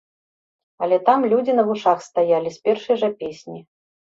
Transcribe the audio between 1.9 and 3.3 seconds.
стаялі з першай жа